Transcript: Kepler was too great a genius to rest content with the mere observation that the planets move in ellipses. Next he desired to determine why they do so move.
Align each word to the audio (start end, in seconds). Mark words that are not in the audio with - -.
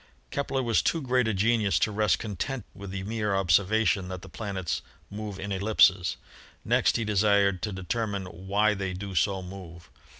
Kepler 0.31 0.63
was 0.63 0.81
too 0.81 0.99
great 0.99 1.27
a 1.27 1.33
genius 1.35 1.77
to 1.77 1.91
rest 1.91 2.17
content 2.17 2.65
with 2.73 2.89
the 2.89 3.03
mere 3.03 3.35
observation 3.35 4.07
that 4.07 4.23
the 4.23 4.29
planets 4.29 4.81
move 5.11 5.39
in 5.39 5.51
ellipses. 5.51 6.17
Next 6.65 6.97
he 6.97 7.05
desired 7.05 7.61
to 7.61 7.71
determine 7.71 8.25
why 8.25 8.73
they 8.73 8.93
do 8.93 9.13
so 9.13 9.43
move. 9.43 9.91